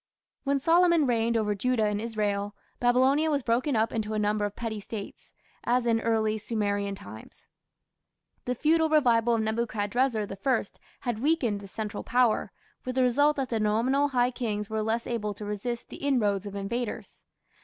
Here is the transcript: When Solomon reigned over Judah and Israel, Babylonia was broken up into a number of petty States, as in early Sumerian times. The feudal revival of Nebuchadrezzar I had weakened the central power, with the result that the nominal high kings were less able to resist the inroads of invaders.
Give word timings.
When 0.45 0.59
Solomon 0.59 1.05
reigned 1.05 1.37
over 1.37 1.53
Judah 1.53 1.85
and 1.85 2.01
Israel, 2.01 2.55
Babylonia 2.79 3.29
was 3.29 3.43
broken 3.43 3.75
up 3.75 3.93
into 3.93 4.15
a 4.15 4.17
number 4.17 4.45
of 4.45 4.55
petty 4.55 4.79
States, 4.79 5.31
as 5.63 5.85
in 5.85 6.01
early 6.01 6.39
Sumerian 6.39 6.95
times. 6.95 7.45
The 8.45 8.55
feudal 8.55 8.89
revival 8.89 9.35
of 9.35 9.41
Nebuchadrezzar 9.41 10.27
I 10.27 10.63
had 11.01 11.19
weakened 11.19 11.59
the 11.61 11.67
central 11.67 12.03
power, 12.03 12.51
with 12.83 12.95
the 12.95 13.03
result 13.03 13.35
that 13.37 13.49
the 13.49 13.59
nominal 13.59 14.07
high 14.07 14.31
kings 14.31 14.71
were 14.71 14.81
less 14.81 15.05
able 15.05 15.35
to 15.35 15.45
resist 15.45 15.89
the 15.89 15.97
inroads 15.97 16.47
of 16.47 16.55
invaders. 16.55 17.21